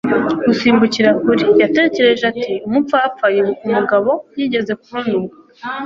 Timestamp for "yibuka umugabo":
3.33-4.11